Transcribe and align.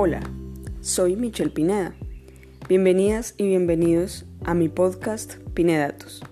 Hola, 0.00 0.20
soy 0.80 1.16
Michelle 1.16 1.50
Pineda. 1.50 1.92
Bienvenidas 2.68 3.34
y 3.36 3.48
bienvenidos 3.48 4.26
a 4.44 4.54
mi 4.54 4.68
podcast 4.68 5.38
Pinedatos. 5.54 6.22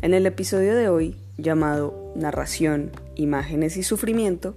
En 0.00 0.14
el 0.14 0.26
episodio 0.26 0.76
de 0.76 0.88
hoy, 0.88 1.16
llamado 1.36 2.12
Narración, 2.14 2.92
Imágenes 3.16 3.76
y 3.76 3.82
Sufrimiento, 3.82 4.54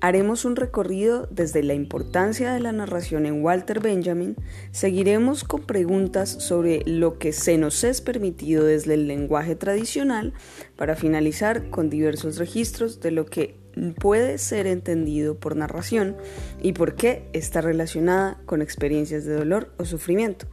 haremos 0.00 0.44
un 0.44 0.56
recorrido 0.56 1.28
desde 1.30 1.62
la 1.62 1.74
importancia 1.74 2.52
de 2.52 2.58
la 2.58 2.72
narración 2.72 3.26
en 3.26 3.44
Walter 3.44 3.78
Benjamin, 3.78 4.34
seguiremos 4.72 5.44
con 5.44 5.62
preguntas 5.62 6.30
sobre 6.30 6.82
lo 6.86 7.20
que 7.20 7.32
se 7.32 7.58
nos 7.58 7.84
es 7.84 8.00
permitido 8.00 8.64
desde 8.64 8.94
el 8.94 9.06
lenguaje 9.06 9.54
tradicional, 9.54 10.32
para 10.74 10.96
finalizar 10.96 11.70
con 11.70 11.90
diversos 11.90 12.38
registros 12.38 12.98
de 12.98 13.12
lo 13.12 13.24
que 13.26 13.63
puede 13.98 14.38
ser 14.38 14.66
entendido 14.66 15.38
por 15.38 15.56
narración 15.56 16.16
y 16.62 16.72
por 16.72 16.94
qué 16.94 17.28
está 17.32 17.60
relacionada 17.60 18.40
con 18.46 18.62
experiencias 18.62 19.24
de 19.24 19.34
dolor 19.34 19.72
o 19.78 19.84
sufrimiento. 19.84 20.46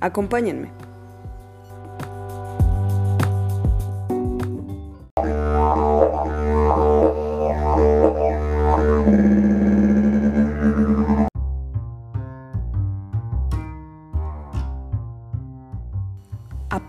Acompáñenme. 0.00 0.70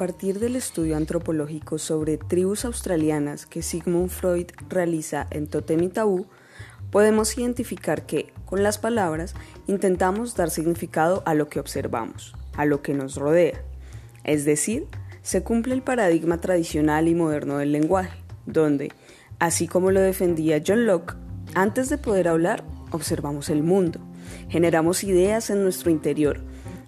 Partir 0.08 0.40
del 0.40 0.56
estudio 0.56 0.96
antropológico 0.96 1.78
sobre 1.78 2.18
tribus 2.18 2.64
australianas 2.64 3.46
que 3.46 3.62
Sigmund 3.62 4.10
Freud 4.10 4.46
realiza 4.70 5.28
en 5.32 5.48
Totem 5.48 5.84
y 5.84 5.90
Tabú, 5.90 6.28
podemos 6.92 7.38
identificar 7.38 8.06
que, 8.06 8.32
con 8.46 8.64
las 8.64 8.78
palabras, 8.78 9.34
intentamos 9.68 10.34
dar 10.34 10.50
significado 10.50 11.24
a 11.26 11.34
lo 11.34 11.50
que 11.50 11.60
observamos, 11.60 12.34
a 12.56 12.64
lo 12.64 12.82
que 12.82 12.94
nos 12.94 13.18
rodea. 13.18 13.62
Es 14.24 14.46
decir, 14.46 14.88
se 15.24 15.44
cumple 15.44 15.74
el 15.74 15.82
paradigma 15.82 16.40
tradicional 16.40 17.10
y 17.10 17.14
moderno 17.14 17.58
del 17.58 17.74
lenguaje, 17.74 18.18
donde, 18.46 18.94
así 19.40 19.68
como 19.68 19.92
lo 19.92 20.00
defendía 20.00 20.64
John 20.66 20.86
Locke, 20.86 21.16
antes 21.54 21.90
de 21.90 21.98
poder 21.98 22.30
hablar, 22.30 22.64
observamos 22.92 23.50
el 23.50 23.62
mundo, 23.62 24.00
generamos 24.48 25.04
ideas 25.04 25.50
en 25.50 25.64
nuestro 25.64 25.92
interior 25.92 26.40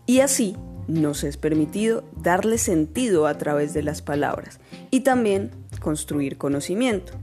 y 0.06 0.22
así 0.22 0.56
nos 0.90 1.23
es 1.23 1.38
permitido 1.38 2.04
darle 2.22 2.58
sentido 2.58 3.28
a 3.28 3.38
través 3.38 3.73
de 3.73 3.84
las 3.84 4.02
palabras 4.02 4.59
y 4.92 5.02
también 5.02 5.52
construir 5.80 6.38
conocimiento. 6.38 7.14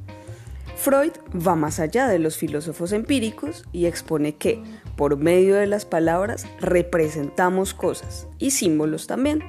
Freud 0.76 1.12
va 1.34 1.56
más 1.56 1.80
allá 1.80 2.06
de 2.06 2.18
los 2.18 2.36
filósofos 2.36 2.92
empíricos 2.92 3.64
y 3.72 3.86
expone 3.86 4.36
que, 4.36 4.62
por 4.94 5.16
medio 5.16 5.56
de 5.56 5.66
las 5.66 5.84
palabras, 5.84 6.46
representamos 6.60 7.74
cosas 7.74 8.26
y 8.38 8.52
símbolos 8.52 9.06
también. 9.06 9.42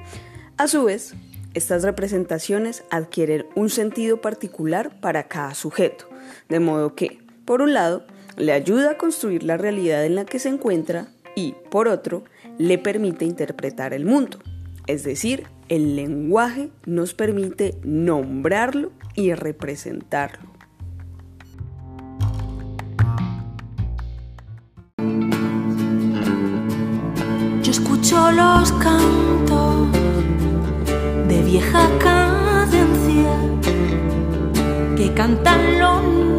A 0.56 0.66
su 0.66 0.84
vez, 0.84 1.14
estas 1.54 1.82
representaciones 1.82 2.82
adquieren 2.90 3.46
un 3.54 3.70
sentido 3.70 4.20
particular 4.20 5.00
para 5.00 5.28
cada 5.28 5.54
sujeto, 5.54 6.08
de 6.48 6.60
modo 6.60 6.94
que, 6.94 7.18
por 7.44 7.62
un 7.62 7.74
lado, 7.74 8.04
le 8.36 8.52
ayuda 8.52 8.92
a 8.92 8.98
construir 8.98 9.42
la 9.42 9.56
realidad 9.56 10.04
en 10.04 10.14
la 10.14 10.24
que 10.24 10.38
se 10.38 10.48
encuentra 10.48 11.08
y, 11.36 11.54
por 11.70 11.88
otro, 11.88 12.24
le 12.58 12.78
permite 12.78 13.24
interpretar 13.24 13.94
el 13.94 14.04
mundo. 14.04 14.38
Es 14.86 15.04
decir, 15.04 15.46
el 15.68 15.96
lenguaje 15.96 16.70
nos 16.86 17.14
permite 17.14 17.78
nombrarlo 17.84 18.92
y 19.14 19.34
representarlo. 19.34 20.50
Yo 27.62 27.70
escucho 27.70 28.32
los 28.32 28.72
cantos 28.72 29.92
de 31.28 31.42
vieja 31.42 31.88
cadencia 31.98 33.38
que 34.96 35.12
cantan 35.14 35.78
los 35.78 36.37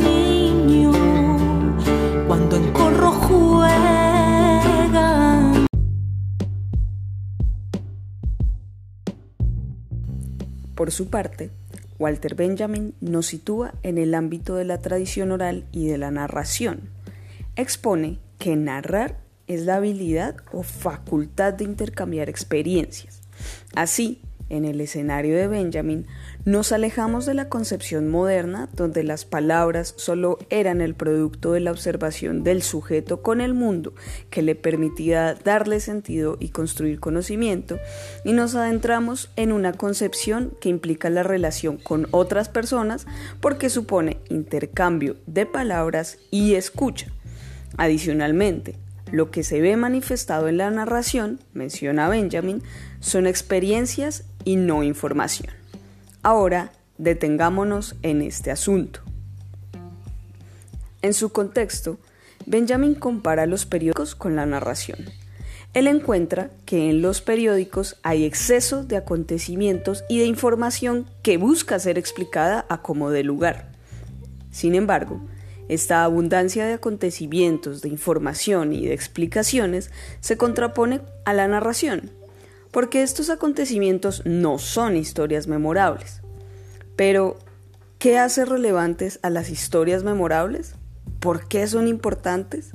Por 10.79 10.91
su 10.91 11.09
parte, 11.09 11.51
Walter 12.00 12.35
Benjamin 12.35 12.95
nos 13.01 13.25
sitúa 13.25 13.73
en 13.84 13.97
el 13.97 14.16
ámbito 14.16 14.56
de 14.56 14.63
la 14.63 14.78
tradición 14.78 15.34
oral 15.34 15.66
y 15.73 15.88
de 15.88 15.97
la 15.97 16.09
narración. 16.09 16.90
Expone 17.57 18.19
que 18.38 18.56
narrar 18.56 19.19
es 19.47 19.66
la 19.66 19.75
habilidad 19.75 20.38
o 20.53 20.63
facultad 20.63 21.53
de 21.53 21.66
intercambiar 21.66 22.29
experiencias. 22.29 23.19
Así, 23.75 24.22
en 24.49 24.65
el 24.65 24.81
escenario 24.81 25.37
de 25.37 25.47
Benjamin, 25.47 26.07
nos 26.45 26.71
alejamos 26.71 27.25
de 27.25 27.33
la 27.33 27.49
concepción 27.49 28.09
moderna 28.09 28.69
donde 28.75 29.03
las 29.03 29.25
palabras 29.25 29.93
solo 29.97 30.39
eran 30.49 30.81
el 30.81 30.95
producto 30.95 31.53
de 31.53 31.59
la 31.59 31.71
observación 31.71 32.43
del 32.43 32.61
sujeto 32.61 33.21
con 33.21 33.41
el 33.41 33.53
mundo 33.53 33.93
que 34.29 34.41
le 34.41 34.55
permitía 34.55 35.35
darle 35.35 35.79
sentido 35.79 36.38
y 36.39 36.49
construir 36.49 36.99
conocimiento 36.99 37.79
y 38.25 38.33
nos 38.33 38.55
adentramos 38.55 39.31
en 39.35 39.51
una 39.51 39.73
concepción 39.73 40.53
que 40.59 40.69
implica 40.69 41.09
la 41.09 41.23
relación 41.23 41.77
con 41.77 42.07
otras 42.11 42.49
personas 42.49 43.05
porque 43.39 43.69
supone 43.69 44.17
intercambio 44.29 45.17
de 45.25 45.45
palabras 45.45 46.17
y 46.31 46.55
escucha. 46.55 47.07
Adicionalmente, 47.77 48.75
lo 49.11 49.31
que 49.31 49.43
se 49.43 49.61
ve 49.61 49.75
manifestado 49.77 50.47
en 50.47 50.57
la 50.57 50.69
narración, 50.69 51.39
menciona 51.53 52.09
Benjamin, 52.09 52.61
son 52.99 53.27
experiencias 53.27 54.25
y 54.44 54.55
no 54.55 54.83
información. 54.83 55.53
Ahora, 56.23 56.72
detengámonos 56.97 57.95
en 58.01 58.22
este 58.22 58.51
asunto. 58.51 59.01
En 61.01 61.13
su 61.13 61.29
contexto, 61.29 61.97
Benjamin 62.45 62.95
compara 62.95 63.45
los 63.45 63.66
periódicos 63.66 64.16
con 64.16 64.35
la 64.35 64.45
narración. 64.45 65.00
Él 65.73 65.88
encuentra 65.88 66.50
que 66.66 66.89
en 66.89 67.01
los 67.01 67.22
periódicos 67.22 67.97
hay 68.01 68.25
exceso 68.25 68.83
de 68.83 68.97
acontecimientos 68.97 70.03
y 70.09 70.19
de 70.19 70.25
información 70.25 71.06
que 71.21 71.38
busca 71.38 71.77
ser 71.79 71.97
explicada 71.97 72.66
a 72.69 72.81
como 72.81 73.11
de 73.11 73.23
lugar. 73.23 73.71
Sin 74.51 74.73
embargo, 74.73 75.21
esta 75.69 76.03
abundancia 76.03 76.66
de 76.66 76.73
acontecimientos, 76.73 77.83
de 77.83 77.89
información 77.89 78.73
y 78.73 78.88
de 78.88 78.94
explicaciones 78.95 79.91
se 80.19 80.35
contrapone 80.35 81.01
a 81.25 81.33
la 81.33 81.47
narración, 81.47 82.11
porque 82.72 83.02
estos 83.02 83.30
acontecimientos 83.30 84.24
no 84.25 84.59
son 84.59 84.96
historias 84.96 85.47
memorables. 85.47 86.22
Pero, 86.96 87.38
¿qué 87.97 88.18
hace 88.18 88.46
relevantes 88.46 89.19
a 89.24 89.30
las 89.30 89.50
historias 89.50 90.03
memorables? 90.03 90.75
¿Por 91.19 91.47
qué 91.47 91.68
son 91.68 91.88
importantes? 91.88 92.72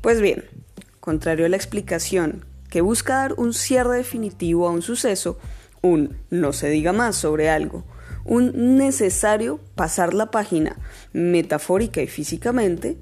Pues 0.00 0.20
bien, 0.20 0.44
contrario 1.00 1.46
a 1.46 1.48
la 1.48 1.56
explicación 1.56 2.44
que 2.70 2.80
busca 2.80 3.16
dar 3.16 3.34
un 3.34 3.54
cierre 3.54 3.96
definitivo 3.96 4.68
a 4.68 4.72
un 4.72 4.82
suceso, 4.82 5.38
un 5.82 6.18
no 6.30 6.52
se 6.52 6.68
diga 6.68 6.92
más 6.92 7.16
sobre 7.16 7.48
algo, 7.48 7.84
un 8.24 8.76
necesario 8.76 9.60
pasar 9.74 10.14
la 10.14 10.30
página 10.30 10.76
metafórica 11.12 12.02
y 12.02 12.08
físicamente, 12.08 12.98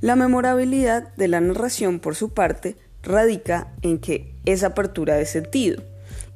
la 0.00 0.16
memorabilidad 0.16 1.14
de 1.16 1.28
la 1.28 1.40
narración, 1.40 1.98
por 1.98 2.14
su 2.14 2.32
parte, 2.34 2.76
radica 3.02 3.72
en 3.82 3.98
que 3.98 4.34
es 4.44 4.62
apertura 4.62 5.16
de 5.16 5.26
sentido 5.26 5.82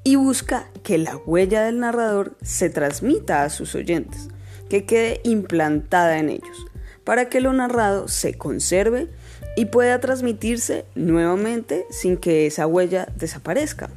y 0.05 0.17
busca 0.17 0.69
que 0.83 0.99
la 0.99 1.17
huella 1.17 1.65
del 1.65 1.81
narrador 1.81 2.37
se 2.43 2.69
transmita 2.69 3.43
a 3.43 3.51
sus 3.51 3.75
oyentes, 3.75 4.29
que 4.69 4.85
quede 4.85 5.21
implantada 5.25 6.19
en 6.19 6.29
ellos, 6.29 6.67
para 7.05 7.29
que 7.29 7.41
lo 7.41 7.53
narrado 7.53 8.07
se 8.09 8.35
conserve 8.35 9.09
y 9.57 9.67
pueda 9.67 10.01
transmitirse 10.01 10.85
nuevamente 10.95 11.87
sin 11.91 12.19
que 12.19 12.47
esa 12.47 12.67
huella 12.67 13.09
desaparezca. 13.17 13.89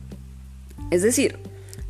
Es 0.91 1.01
decir, 1.01 1.39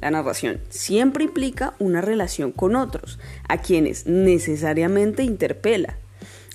la 0.01 0.11
narración 0.11 0.59
siempre 0.69 1.23
implica 1.23 1.73
una 1.79 2.01
relación 2.01 2.51
con 2.51 2.75
otros, 2.75 3.19
a 3.47 3.59
quienes 3.59 4.07
necesariamente 4.07 5.23
interpela. 5.23 5.97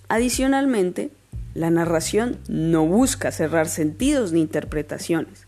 Adicionalmente, 0.09 1.11
la 1.55 1.71
narración 1.71 2.39
no 2.49 2.87
busca 2.87 3.31
cerrar 3.31 3.69
sentidos 3.69 4.33
ni 4.33 4.41
interpretaciones. 4.41 5.47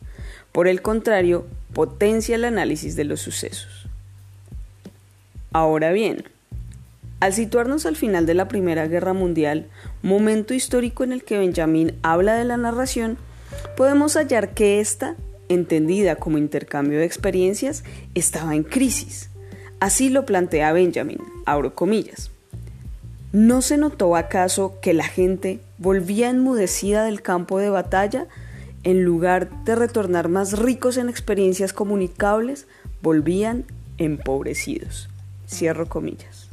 Por 0.54 0.68
el 0.68 0.82
contrario, 0.82 1.46
potencia 1.72 2.36
el 2.36 2.44
análisis 2.44 2.94
de 2.94 3.02
los 3.02 3.18
sucesos. 3.18 3.88
Ahora 5.50 5.90
bien, 5.90 6.22
al 7.18 7.32
situarnos 7.32 7.86
al 7.86 7.96
final 7.96 8.24
de 8.24 8.34
la 8.34 8.46
Primera 8.46 8.86
Guerra 8.86 9.14
Mundial, 9.14 9.66
momento 10.02 10.54
histórico 10.54 11.02
en 11.02 11.10
el 11.10 11.24
que 11.24 11.38
Benjamin 11.38 11.98
habla 12.02 12.36
de 12.36 12.44
la 12.44 12.56
narración, 12.56 13.18
podemos 13.76 14.14
hallar 14.14 14.54
que 14.54 14.78
ésta 14.78 15.16
entendida 15.48 16.14
como 16.14 16.38
intercambio 16.38 17.00
de 17.00 17.04
experiencias, 17.04 17.82
estaba 18.14 18.54
en 18.54 18.62
crisis. 18.62 19.30
Así 19.80 20.08
lo 20.08 20.24
plantea 20.24 20.72
Benjamin, 20.72 21.18
abro 21.46 21.74
comillas. 21.74 22.30
¿No 23.32 23.60
se 23.60 23.76
notó 23.76 24.14
acaso 24.14 24.78
que 24.80 24.94
la 24.94 25.08
gente 25.08 25.58
volvía 25.78 26.30
enmudecida 26.30 27.02
del 27.06 27.22
campo 27.22 27.58
de 27.58 27.70
batalla 27.70 28.28
en 28.84 29.02
lugar 29.02 29.64
de 29.64 29.74
retornar 29.74 30.28
más 30.28 30.58
ricos 30.58 30.98
en 30.98 31.08
experiencias 31.08 31.72
comunicables, 31.72 32.66
volvían 33.02 33.64
empobrecidos. 33.98 35.08
Cierro 35.48 35.88
comillas. 35.88 36.48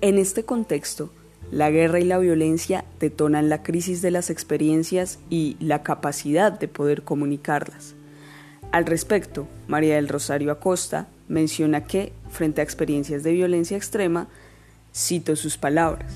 En 0.00 0.18
este 0.18 0.44
contexto, 0.44 1.10
la 1.52 1.70
guerra 1.70 2.00
y 2.00 2.04
la 2.04 2.18
violencia 2.18 2.86
detonan 2.98 3.50
la 3.50 3.62
crisis 3.62 4.00
de 4.00 4.10
las 4.10 4.30
experiencias 4.30 5.18
y 5.28 5.58
la 5.60 5.82
capacidad 5.82 6.50
de 6.50 6.66
poder 6.66 7.02
comunicarlas. 7.02 7.94
Al 8.72 8.86
respecto, 8.86 9.46
María 9.68 9.96
del 9.96 10.08
Rosario 10.08 10.50
Acosta 10.50 11.08
menciona 11.28 11.84
que, 11.84 12.14
frente 12.30 12.62
a 12.62 12.64
experiencias 12.64 13.22
de 13.22 13.32
violencia 13.32 13.76
extrema, 13.76 14.28
cito 14.94 15.36
sus 15.36 15.58
palabras. 15.58 16.10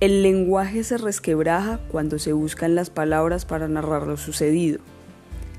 El 0.00 0.24
lenguaje 0.24 0.82
se 0.82 0.98
resquebraja 0.98 1.78
cuando 1.88 2.18
se 2.18 2.32
buscan 2.32 2.74
las 2.74 2.90
palabras 2.90 3.44
para 3.44 3.68
narrar 3.68 4.08
lo 4.08 4.16
sucedido. 4.16 4.80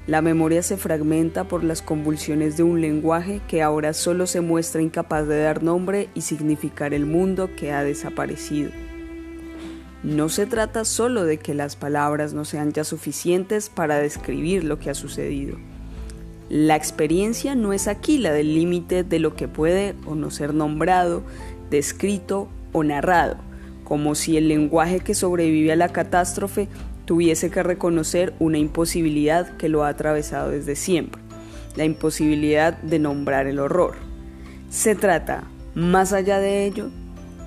La 0.09 0.23
memoria 0.23 0.63
se 0.63 0.75
fragmenta 0.75 1.43
por 1.43 1.63
las 1.63 1.83
convulsiones 1.83 2.57
de 2.57 2.63
un 2.63 2.81
lenguaje 2.81 3.41
que 3.47 3.61
ahora 3.61 3.93
solo 3.93 4.25
se 4.25 4.41
muestra 4.41 4.81
incapaz 4.81 5.27
de 5.27 5.43
dar 5.43 5.61
nombre 5.61 6.09
y 6.15 6.21
significar 6.21 6.95
el 6.95 7.05
mundo 7.05 7.51
que 7.55 7.71
ha 7.73 7.83
desaparecido. 7.83 8.71
No 10.01 10.29
se 10.29 10.47
trata 10.47 10.83
solo 10.83 11.25
de 11.25 11.37
que 11.37 11.53
las 11.53 11.75
palabras 11.75 12.33
no 12.33 12.43
sean 12.43 12.73
ya 12.73 12.83
suficientes 12.85 13.69
para 13.69 13.99
describir 13.99 14.63
lo 14.63 14.79
que 14.79 14.89
ha 14.89 14.95
sucedido. 14.95 15.57
La 16.49 16.75
experiencia 16.75 17.53
no 17.53 17.71
es 17.71 17.87
aquí 17.87 18.17
la 18.17 18.33
del 18.33 18.55
límite 18.55 19.03
de 19.03 19.19
lo 19.19 19.35
que 19.35 19.47
puede 19.47 19.93
o 20.07 20.15
no 20.15 20.31
ser 20.31 20.55
nombrado, 20.55 21.21
descrito 21.69 22.49
o 22.71 22.83
narrado, 22.83 23.37
como 23.83 24.15
si 24.15 24.37
el 24.37 24.47
lenguaje 24.47 25.01
que 25.01 25.13
sobrevive 25.13 25.71
a 25.71 25.75
la 25.75 25.89
catástrofe 25.89 26.67
tuviese 27.09 27.49
que 27.49 27.63
reconocer 27.63 28.35
una 28.37 28.59
imposibilidad 28.59 29.57
que 29.57 29.67
lo 29.67 29.83
ha 29.83 29.87
atravesado 29.87 30.51
desde 30.51 30.75
siempre, 30.75 31.19
la 31.75 31.83
imposibilidad 31.83 32.77
de 32.83 32.99
nombrar 32.99 33.47
el 33.47 33.57
horror. 33.57 33.95
Se 34.69 34.93
trata, 34.93 35.45
más 35.73 36.13
allá 36.13 36.39
de 36.39 36.67
ello, 36.67 36.91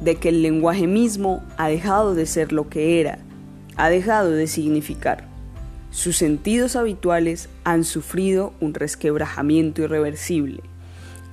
de 0.00 0.16
que 0.16 0.30
el 0.30 0.42
lenguaje 0.42 0.88
mismo 0.88 1.44
ha 1.58 1.68
dejado 1.68 2.16
de 2.16 2.26
ser 2.26 2.50
lo 2.50 2.68
que 2.68 2.98
era, 2.98 3.20
ha 3.76 3.88
dejado 3.88 4.32
de 4.32 4.48
significar. 4.48 5.28
Sus 5.92 6.16
sentidos 6.16 6.74
habituales 6.74 7.48
han 7.62 7.84
sufrido 7.84 8.54
un 8.58 8.74
resquebrajamiento 8.74 9.82
irreversible. 9.82 10.64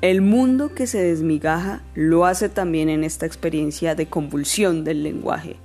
El 0.03 0.21
mundo 0.21 0.75
que 0.75 0.85
se 0.85 1.01
desmigaja 1.01 1.81
lo 1.95 2.27
hace 2.27 2.47
también 2.47 2.89
en 2.89 3.03
esta 3.03 3.25
experiencia 3.25 3.95
de 3.95 4.05
convulsión 4.05 4.83
del 4.83 5.01
lenguaje, 5.01 5.55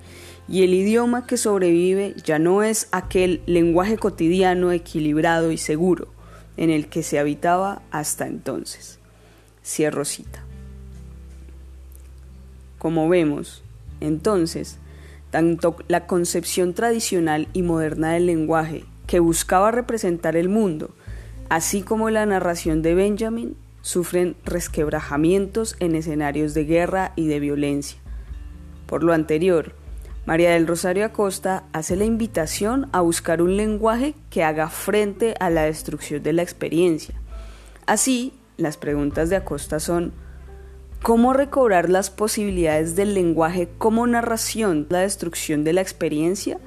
y 0.49 0.62
el 0.62 0.75
idioma 0.75 1.26
que 1.26 1.37
sobrevive 1.37 2.14
ya 2.23 2.38
no 2.38 2.62
es 2.62 2.88
aquel 2.93 3.43
lenguaje 3.46 3.96
cotidiano 3.96 4.73
equilibrado 4.73 5.52
y 5.52 5.58
seguro 5.58 6.08
en 6.56 6.70
el 6.70 6.88
que 6.88 7.02
se 7.02 7.19
habitaba 7.19 7.82
hasta 7.91 8.26
entonces. 8.26 8.99
Cierro 9.64 10.05
cita. 10.05 10.44
Como 12.79 13.08
vemos, 13.08 13.62
entonces, 14.00 14.79
tanto 15.31 15.76
la 15.88 16.06
concepción 16.06 16.75
tradicional 16.75 17.49
y 17.55 17.62
moderna 17.62 18.12
del 18.12 18.26
lenguaje 18.26 18.85
que 19.06 19.20
buscaba 19.20 19.70
representar 19.70 20.37
el 20.37 20.49
mundo, 20.49 20.94
así 21.49 21.82
como 21.82 22.11
la 22.11 22.26
narración 22.26 22.82
de 22.82 22.94
Benjamin, 22.94 23.56
sufren 23.81 24.37
resquebrajamientos 24.44 25.76
en 25.81 25.94
escenarios 25.94 26.55
de 26.55 26.64
guerra 26.64 27.12
y 27.17 27.26
de 27.26 27.41
violencia. 27.41 27.99
Por 28.87 29.02
lo 29.02 29.12
anterior, 29.12 29.75
María 30.26 30.53
del 30.53 30.67
Rosario 30.67 31.05
Acosta 31.05 31.65
hace 31.73 31.97
la 31.97 32.06
invitación 32.06 32.88
a 32.93 33.03
buscar 33.03 33.43
un 33.43 33.59
lenguaje 33.59 34.15
que 34.31 34.43
haga 34.43 34.71
frente 34.71 35.35
a 35.38 35.50
la 35.50 35.65
destrucción 35.65 36.23
de 36.23 36.32
la 36.32 36.43
experiencia. 36.43 37.15
Así, 37.85 38.32
las 38.56 38.79
preguntas 38.79 39.29
de 39.29 39.37
Acosta 39.37 39.81
son, 39.81 40.15
¿cómo 41.03 41.35
recobrar 41.35 41.91
las 41.91 42.09
posibilidades 42.09 42.97
del 42.97 43.12
lenguaje 43.12 43.69
como 43.76 44.06
narración 44.06 44.87
la 44.88 45.00
destrucción 45.00 45.62
de 45.62 45.75
la 45.75 45.82
experiencia? 45.82 46.59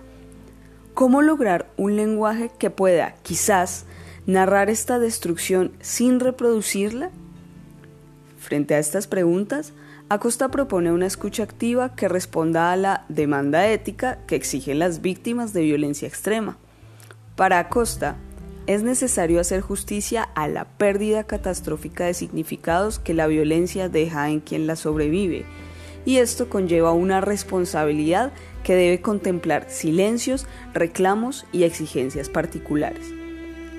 ¿Cómo 0.93 1.23
lograr 1.23 1.67
un 1.77 1.95
lenguaje 1.95 2.51
que 2.59 2.69
pueda, 2.69 3.15
quizás, 3.23 3.85
narrar 4.27 4.69
esta 4.69 4.99
destrucción 4.99 5.71
sin 5.79 6.19
reproducirla? 6.19 7.09
Frente 8.37 8.75
a 8.75 8.79
estas 8.79 9.07
preguntas, 9.07 9.73
Acosta 10.09 10.47
propone 10.47 10.93
una 10.93 11.05
escucha 11.05 11.43
activa 11.43 11.93
que 11.93 12.07
responda 12.07 12.71
a 12.71 12.77
la 12.77 13.03
demanda 13.09 13.67
ética 13.67 14.19
que 14.25 14.37
exigen 14.37 14.79
las 14.79 15.01
víctimas 15.01 15.51
de 15.51 15.63
violencia 15.63 16.07
extrema. 16.07 16.57
Para 17.35 17.59
Acosta, 17.59 18.15
es 18.67 18.83
necesario 18.83 19.41
hacer 19.41 19.59
justicia 19.59 20.23
a 20.23 20.47
la 20.47 20.63
pérdida 20.63 21.25
catastrófica 21.25 22.05
de 22.05 22.13
significados 22.13 22.99
que 22.99 23.13
la 23.13 23.27
violencia 23.27 23.89
deja 23.89 24.29
en 24.29 24.39
quien 24.39 24.65
la 24.65 24.77
sobrevive, 24.77 25.43
y 26.05 26.19
esto 26.19 26.47
conlleva 26.47 26.93
una 26.93 27.19
responsabilidad 27.19 28.31
que 28.63 28.75
debe 28.75 29.01
contemplar 29.01 29.69
silencios, 29.69 30.47
reclamos 30.73 31.45
y 31.51 31.63
exigencias 31.63 32.29
particulares. 32.29 33.11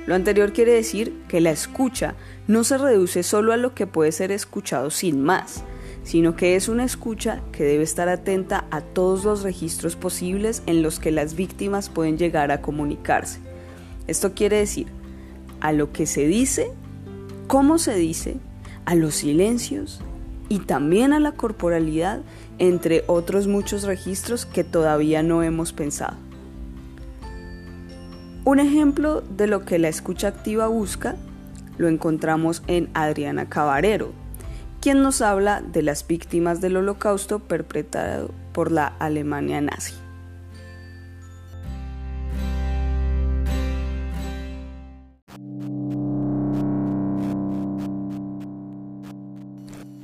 Lo 0.04 0.14
anterior 0.14 0.52
quiere 0.52 0.72
decir 0.72 1.22
que 1.26 1.40
la 1.40 1.52
escucha 1.52 2.16
no 2.46 2.64
se 2.64 2.76
reduce 2.76 3.22
solo 3.22 3.54
a 3.54 3.56
lo 3.56 3.74
que 3.74 3.86
puede 3.86 4.12
ser 4.12 4.30
escuchado 4.30 4.90
sin 4.90 5.22
más, 5.22 5.64
sino 6.08 6.36
que 6.36 6.56
es 6.56 6.70
una 6.70 6.84
escucha 6.84 7.42
que 7.52 7.64
debe 7.64 7.84
estar 7.84 8.08
atenta 8.08 8.64
a 8.70 8.80
todos 8.80 9.24
los 9.24 9.42
registros 9.42 9.94
posibles 9.94 10.62
en 10.64 10.82
los 10.82 11.00
que 11.00 11.10
las 11.10 11.34
víctimas 11.34 11.90
pueden 11.90 12.16
llegar 12.16 12.50
a 12.50 12.62
comunicarse. 12.62 13.40
Esto 14.06 14.32
quiere 14.32 14.56
decir 14.56 14.86
a 15.60 15.72
lo 15.72 15.92
que 15.92 16.06
se 16.06 16.26
dice, 16.26 16.70
cómo 17.46 17.76
se 17.76 17.94
dice, 17.94 18.38
a 18.86 18.94
los 18.94 19.16
silencios 19.16 20.00
y 20.48 20.60
también 20.60 21.12
a 21.12 21.20
la 21.20 21.32
corporalidad, 21.32 22.22
entre 22.58 23.04
otros 23.06 23.46
muchos 23.46 23.82
registros 23.82 24.46
que 24.46 24.64
todavía 24.64 25.22
no 25.22 25.42
hemos 25.42 25.74
pensado. 25.74 26.16
Un 28.46 28.60
ejemplo 28.60 29.20
de 29.20 29.46
lo 29.46 29.66
que 29.66 29.78
la 29.78 29.88
escucha 29.88 30.28
activa 30.28 30.68
busca 30.68 31.16
lo 31.76 31.86
encontramos 31.86 32.62
en 32.66 32.88
Adriana 32.94 33.50
Cabarero, 33.50 34.14
quien 34.88 35.02
nos 35.02 35.20
habla 35.20 35.60
de 35.60 35.82
las 35.82 36.06
víctimas 36.06 36.62
del 36.62 36.78
holocausto 36.78 37.40
perpetrado 37.40 38.30
por 38.54 38.72
la 38.72 38.86
Alemania 38.86 39.60
nazi. 39.60 39.92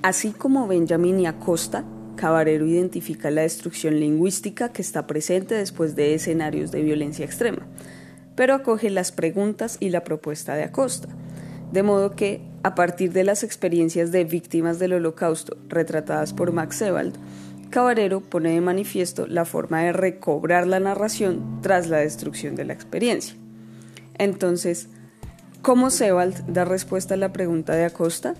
Así 0.02 0.32
como 0.32 0.68
Benjamin 0.68 1.20
y 1.20 1.26
Acosta, 1.26 1.86
Cabarero 2.16 2.66
identifica 2.66 3.30
la 3.30 3.40
destrucción 3.40 3.98
lingüística 3.98 4.70
que 4.70 4.82
está 4.82 5.06
presente 5.06 5.54
después 5.54 5.96
de 5.96 6.12
escenarios 6.12 6.72
de 6.72 6.82
violencia 6.82 7.24
extrema, 7.24 7.66
pero 8.36 8.52
acoge 8.52 8.90
las 8.90 9.12
preguntas 9.12 9.78
y 9.80 9.88
la 9.88 10.04
propuesta 10.04 10.54
de 10.54 10.64
Acosta, 10.64 11.08
de 11.74 11.82
modo 11.82 12.12
que 12.12 12.40
a 12.62 12.76
partir 12.76 13.12
de 13.12 13.24
las 13.24 13.42
experiencias 13.42 14.12
de 14.12 14.22
víctimas 14.24 14.78
del 14.78 14.92
holocausto 14.92 15.56
retratadas 15.68 16.32
por 16.32 16.52
Max 16.52 16.76
Sebald, 16.76 17.16
Cabarero 17.70 18.20
pone 18.20 18.50
de 18.50 18.60
manifiesto 18.60 19.26
la 19.26 19.44
forma 19.44 19.82
de 19.82 19.92
recobrar 19.92 20.68
la 20.68 20.78
narración 20.78 21.60
tras 21.62 21.88
la 21.88 21.96
destrucción 21.98 22.54
de 22.54 22.64
la 22.64 22.74
experiencia. 22.74 23.34
Entonces, 24.18 24.88
¿cómo 25.62 25.90
Sebald 25.90 26.46
da 26.46 26.64
respuesta 26.64 27.14
a 27.14 27.16
la 27.16 27.32
pregunta 27.32 27.74
de 27.74 27.86
Acosta? 27.86 28.34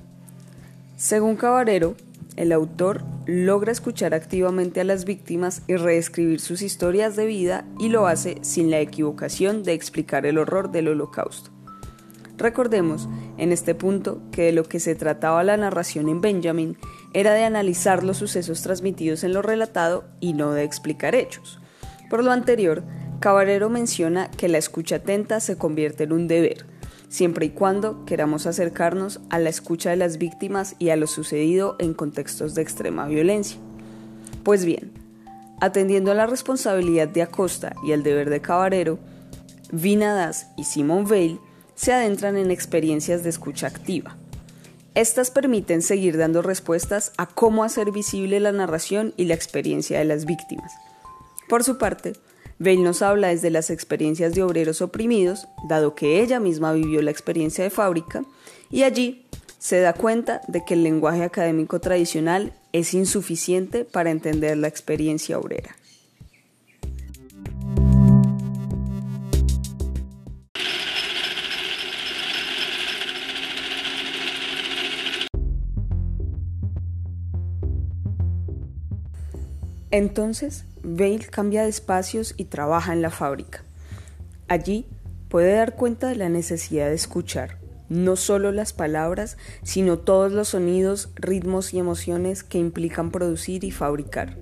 Según 0.97 1.35
Cabarero, 1.35 1.97
el 2.37 2.53
autor 2.53 3.03
logra 3.27 3.73
escuchar 3.73 4.15
activamente 4.15 4.81
a 4.81 4.85
las 4.85 5.05
víctimas 5.05 5.63
y 5.67 5.75
reescribir 5.75 6.39
sus 6.39 6.63
historias 6.63 7.17
de 7.17 7.27
vida 7.27 7.65
y 7.81 7.89
lo 7.89 8.07
hace 8.07 8.39
sin 8.43 8.71
la 8.71 8.79
equivocación 8.79 9.65
de 9.65 9.73
explicar 9.73 10.25
el 10.25 10.39
horror 10.39 10.71
del 10.71 10.87
holocausto. 10.87 11.54
Recordemos 12.37 13.09
en 13.39 13.53
este 13.53 13.75
punto 13.75 14.21
que 14.33 14.43
de 14.43 14.53
lo 14.53 14.65
que 14.65 14.81
se 14.81 14.95
trataba 14.95 15.45
la 15.45 15.57
narración 15.57 16.09
en 16.09 16.21
Benjamin 16.21 16.77
era 17.13 17.33
de 17.33 17.45
analizar 17.45 18.03
los 18.03 18.19
sucesos 18.19 18.63
transmitidos 18.63 19.25
en 19.25 19.33
lo 19.33 19.43
relatado 19.43 20.05
y 20.21 20.33
no 20.33 20.53
de 20.53 20.65
explicar 20.65 21.15
hechos. 21.15 21.61
Por 22.11 22.25
lo 22.25 22.33
anterior, 22.33 22.83
Cabarero 23.21 23.71
menciona 23.71 24.31
que 24.31 24.49
la 24.49 24.59
escucha 24.59 24.97
atenta 24.97 25.41
se 25.41 25.57
convierte 25.57 26.05
en 26.05 26.13
un 26.13 26.29
deber, 26.29 26.67
siempre 27.09 27.47
y 27.47 27.51
cuando 27.51 28.05
queramos 28.05 28.47
acercarnos 28.47 29.21
a 29.31 29.39
la 29.39 29.49
escucha 29.49 29.91
de 29.91 29.97
las 29.97 30.19
víctimas 30.19 30.75
y 30.79 30.91
a 30.91 30.97
lo 30.97 31.07
sucedido 31.07 31.77
en 31.79 31.95
contextos 31.95 32.55
de 32.55 32.63
extrema 32.63 33.07
violencia. 33.07 33.59
Pues 34.43 34.65
bien, 34.65 35.05
Atendiendo 35.61 36.11
a 36.11 36.15
la 36.15 36.27
responsabilidad 36.27 37.09
de 37.09 37.23
Acosta 37.23 37.75
y 37.87 37.93
el 37.93 38.03
deber 38.03 38.29
de 38.29 38.41
Cabarero, 38.41 38.99
Vinadas 39.73 40.49
y 40.57 40.65
Simon 40.65 41.07
Veil 41.07 41.41
se 41.75 41.93
adentran 41.93 42.37
en 42.37 42.51
experiencias 42.51 43.23
de 43.23 43.31
escucha 43.31 43.67
activa. 43.67 44.17
Estas 44.95 45.31
permiten 45.31 45.83
seguir 45.83 46.17
dando 46.17 46.41
respuestas 46.41 47.13
a 47.17 47.27
cómo 47.27 47.65
hacer 47.65 47.91
visible 47.91 48.39
la 48.39 48.53
narración 48.53 49.13
y 49.17 49.25
la 49.25 49.35
experiencia 49.35 49.99
de 49.99 50.05
las 50.05 50.25
víctimas. 50.25 50.73
Por 51.49 51.65
su 51.65 51.79
parte, 51.79 52.13
Veil 52.59 52.85
nos 52.85 53.03
habla 53.03 53.29
desde 53.29 53.51
las 53.51 53.71
experiencias 53.71 54.35
de 54.35 54.43
obreros 54.43 54.81
oprimidos, 54.81 55.49
dado 55.69 55.95
que 55.95 56.23
ella 56.23 56.39
misma 56.39 56.73
vivió 56.73 57.03
la 57.03 57.11
experiencia 57.11 57.65
de 57.65 57.71
fábrica, 57.71 58.25
y 58.71 58.85
allí 58.85 59.27
se 59.59 59.81
da 59.81 59.93
cuenta 59.93 60.41
de 60.47 60.65
que 60.65 60.75
el 60.75 60.85
lenguaje 60.85 61.25
académico 61.25 61.81
tradicional 61.81 62.53
es 62.73 62.95
insuficiente 62.95 63.85
para 63.85 64.11
entender 64.11 64.57
la 64.57 64.69
experiencia 64.69 65.39
obrera. 65.39 65.75
Entonces, 79.95 80.65
Bale 80.83 81.21
cambia 81.21 81.63
de 81.63 81.69
espacios 81.69 82.35
y 82.37 82.47
trabaja 82.47 82.93
en 82.93 83.01
la 83.01 83.11
fábrica. 83.11 83.63
Allí 84.49 84.87
puede 85.29 85.55
dar 85.55 85.77
cuenta 85.77 86.09
de 86.09 86.17
la 86.17 86.29
necesidad 86.29 86.89
de 86.89 86.97
escuchar, 86.97 87.59
no 87.89 88.17
solo 88.17 88.51
las 88.51 88.73
palabras, 88.73 89.37
sino 89.63 90.01
todos 90.01 90.33
los 90.33 90.49
sonidos, 90.49 91.11
ritmos 91.15 91.73
y 91.73 91.79
emociones 91.79 92.43
que 92.43 92.59
implican 92.59 93.13
producir 93.13 93.63
y 93.63 93.71
fabricar. 93.71 94.37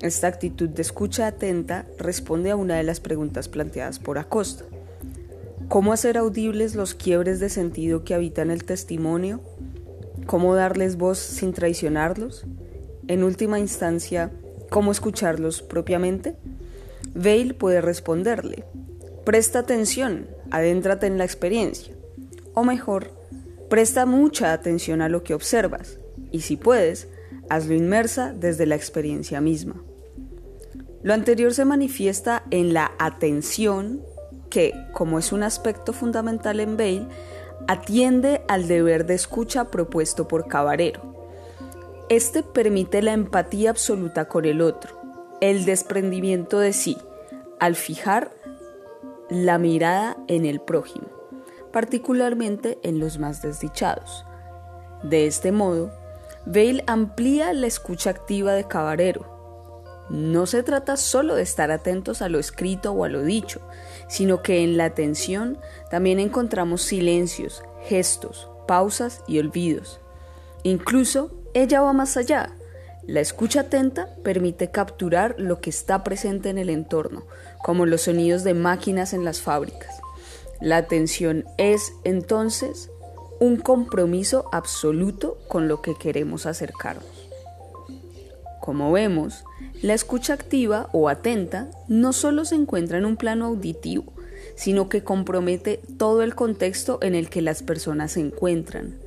Esta 0.00 0.28
actitud 0.28 0.68
de 0.68 0.82
escucha 0.82 1.26
atenta 1.26 1.84
responde 1.98 2.52
a 2.52 2.56
una 2.56 2.76
de 2.76 2.84
las 2.84 3.00
preguntas 3.00 3.48
planteadas 3.48 3.98
por 3.98 4.16
Acosta. 4.16 4.62
¿Cómo 5.66 5.92
hacer 5.92 6.16
audibles 6.16 6.76
los 6.76 6.94
quiebres 6.94 7.40
de 7.40 7.48
sentido 7.48 8.04
que 8.04 8.14
habitan 8.14 8.52
el 8.52 8.62
testimonio? 8.62 9.40
¿Cómo 10.26 10.54
darles 10.54 10.98
voz 10.98 11.18
sin 11.18 11.52
traicionarlos? 11.52 12.46
En 13.08 13.22
última 13.24 13.58
instancia, 13.58 14.30
cómo 14.70 14.92
escucharlos 14.92 15.62
propiamente? 15.62 16.36
Veil 17.14 17.54
puede 17.54 17.80
responderle, 17.80 18.64
presta 19.24 19.60
atención, 19.60 20.26
adéntrate 20.50 21.06
en 21.06 21.18
la 21.18 21.24
experiencia. 21.24 21.94
O 22.54 22.64
mejor, 22.64 23.10
presta 23.68 24.06
mucha 24.06 24.52
atención 24.52 25.02
a 25.02 25.08
lo 25.08 25.22
que 25.22 25.34
observas 25.34 25.98
y 26.30 26.40
si 26.40 26.56
puedes, 26.56 27.08
hazlo 27.48 27.74
inmersa 27.74 28.32
desde 28.32 28.66
la 28.66 28.74
experiencia 28.74 29.40
misma. 29.40 29.82
Lo 31.02 31.14
anterior 31.14 31.54
se 31.54 31.64
manifiesta 31.64 32.42
en 32.50 32.74
la 32.74 32.92
atención 32.98 34.02
que, 34.50 34.72
como 34.92 35.18
es 35.18 35.32
un 35.32 35.42
aspecto 35.42 35.92
fundamental 35.92 36.60
en 36.60 36.76
Bale, 36.76 37.06
atiende 37.68 38.42
al 38.48 38.66
deber 38.68 39.06
de 39.06 39.14
escucha 39.14 39.70
propuesto 39.70 40.28
por 40.28 40.48
Cabarero 40.48 41.15
este 42.08 42.42
permite 42.42 43.02
la 43.02 43.12
empatía 43.12 43.70
absoluta 43.70 44.28
con 44.28 44.44
el 44.44 44.60
otro, 44.60 45.00
el 45.40 45.64
desprendimiento 45.64 46.60
de 46.60 46.72
sí, 46.72 46.96
al 47.58 47.74
fijar 47.74 48.32
la 49.28 49.58
mirada 49.58 50.16
en 50.28 50.44
el 50.44 50.60
prójimo, 50.60 51.08
particularmente 51.72 52.78
en 52.84 53.00
los 53.00 53.18
más 53.18 53.42
desdichados. 53.42 54.24
De 55.02 55.26
este 55.26 55.50
modo, 55.50 55.90
Bale 56.44 56.84
amplía 56.86 57.52
la 57.52 57.66
escucha 57.66 58.10
activa 58.10 58.52
de 58.52 58.68
Cabarero. 58.68 59.34
No 60.08 60.46
se 60.46 60.62
trata 60.62 60.96
solo 60.96 61.34
de 61.34 61.42
estar 61.42 61.72
atentos 61.72 62.22
a 62.22 62.28
lo 62.28 62.38
escrito 62.38 62.92
o 62.92 63.02
a 63.02 63.08
lo 63.08 63.22
dicho, 63.22 63.60
sino 64.06 64.42
que 64.42 64.62
en 64.62 64.76
la 64.76 64.84
atención 64.84 65.58
también 65.90 66.20
encontramos 66.20 66.82
silencios, 66.82 67.64
gestos, 67.82 68.48
pausas 68.68 69.24
y 69.26 69.40
olvidos. 69.40 70.00
Incluso 70.62 71.30
ella 71.62 71.80
va 71.80 71.94
más 71.94 72.18
allá. 72.18 72.50
La 73.06 73.20
escucha 73.20 73.60
atenta 73.60 74.10
permite 74.22 74.70
capturar 74.70 75.36
lo 75.38 75.60
que 75.60 75.70
está 75.70 76.04
presente 76.04 76.50
en 76.50 76.58
el 76.58 76.68
entorno, 76.68 77.24
como 77.62 77.86
los 77.86 78.02
sonidos 78.02 78.44
de 78.44 78.52
máquinas 78.52 79.14
en 79.14 79.24
las 79.24 79.40
fábricas. 79.40 80.00
La 80.60 80.76
atención 80.76 81.46
es 81.56 81.94
entonces 82.04 82.90
un 83.40 83.56
compromiso 83.56 84.50
absoluto 84.52 85.38
con 85.48 85.66
lo 85.66 85.80
que 85.80 85.94
queremos 85.94 86.44
acercarnos. 86.44 87.06
Como 88.60 88.92
vemos, 88.92 89.44
la 89.80 89.94
escucha 89.94 90.34
activa 90.34 90.90
o 90.92 91.08
atenta 91.08 91.70
no 91.88 92.12
solo 92.12 92.44
se 92.44 92.56
encuentra 92.56 92.98
en 92.98 93.06
un 93.06 93.16
plano 93.16 93.46
auditivo, 93.46 94.12
sino 94.56 94.90
que 94.90 95.02
compromete 95.02 95.80
todo 95.96 96.22
el 96.22 96.34
contexto 96.34 96.98
en 97.00 97.14
el 97.14 97.30
que 97.30 97.40
las 97.40 97.62
personas 97.62 98.12
se 98.12 98.20
encuentran. 98.20 98.98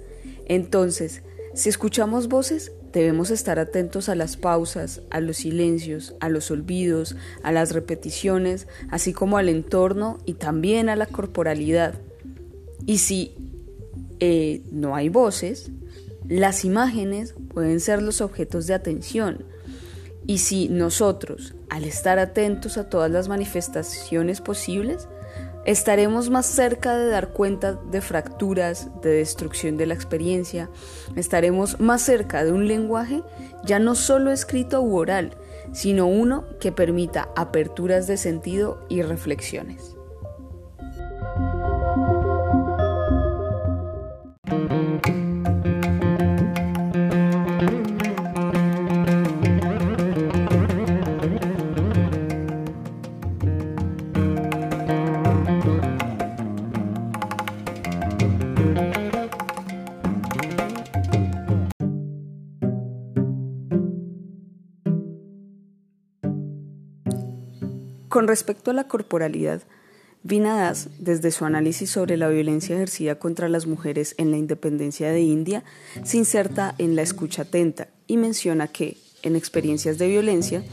Entonces, 0.46 1.22
si 1.60 1.68
escuchamos 1.68 2.30
voces, 2.30 2.72
debemos 2.94 3.32
estar 3.32 3.60
atentos 3.60 4.08
a 4.08 4.16
las 4.16 4.38
pausas, 4.38 5.02
a 5.10 5.20
los 5.20 5.36
silencios, 5.36 6.16
a 6.22 6.30
los 6.30 6.52
olvidos, 6.52 7.18
a 7.44 7.52
las 7.52 7.74
repeticiones, 7.74 8.66
así 8.90 9.12
como 9.12 9.38
al 9.38 9.50
entorno 9.50 10.20
y 10.26 10.36
también 10.36 10.88
a 10.88 10.96
la 10.96 11.06
corporalidad. 11.06 11.96
Y 12.86 13.00
si 13.00 13.34
eh, 14.22 14.62
no 14.72 14.96
hay 14.96 15.10
voces, 15.10 15.70
las 16.30 16.64
imágenes 16.64 17.36
pueden 17.54 17.82
ser 17.82 18.02
los 18.02 18.22
objetos 18.22 18.66
de 18.66 18.76
atención. 18.76 19.44
Y 20.26 20.38
si 20.38 20.70
nosotros, 20.70 21.56
al 21.70 21.84
estar 21.84 22.20
atentos 22.20 22.78
a 22.78 22.90
todas 22.90 23.12
las 23.12 23.28
manifestaciones 23.28 24.40
posibles, 24.40 25.10
Estaremos 25.70 26.32
más 26.32 26.48
cerca 26.48 26.98
de 26.98 27.10
dar 27.10 27.30
cuenta 27.30 27.74
de 27.74 28.02
fracturas, 28.02 28.90
de 29.04 29.12
destrucción 29.12 29.78
de 29.78 29.86
la 29.86 29.94
experiencia. 29.94 30.68
Estaremos 31.16 31.80
más 31.80 32.02
cerca 32.02 32.44
de 32.44 32.52
un 32.52 32.68
lenguaje 32.68 33.22
ya 33.66 33.78
no 33.78 33.94
solo 33.94 34.32
escrito 34.32 34.82
u 34.82 34.98
oral, 34.98 35.38
sino 35.72 36.08
uno 36.08 36.46
que 36.60 36.72
permita 36.72 37.30
aperturas 37.36 38.08
de 38.08 38.18
sentido 38.18 38.80
y 38.90 39.04
reflexiones. 39.04 39.99
Con 68.20 68.28
respecto 68.28 68.72
a 68.72 68.74
la 68.74 68.84
corporalidad, 68.84 69.62
Vinadas, 70.24 70.90
desde 71.00 71.32
su 71.32 71.46
análisis 71.46 71.90
sobre 71.90 72.18
la 72.18 72.28
violencia 72.28 72.76
ejercida 72.76 73.18
contra 73.18 73.48
las 73.48 73.66
mujeres 73.66 74.14
en 74.18 74.30
la 74.30 74.36
independencia 74.36 75.10
de 75.10 75.22
India, 75.22 75.64
se 76.04 76.18
inserta 76.18 76.76
en 76.80 76.98
la 76.98 77.02
escucha 77.02 77.44
atenta 77.44 77.88
y 78.08 78.18
menciona 78.18 78.68
que, 78.68 78.98
en 79.24 79.38
experiencias 79.38 79.98
de 80.00 80.10
violencia, 80.10 80.64